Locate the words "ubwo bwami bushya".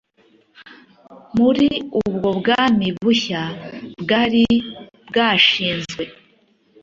2.01-3.43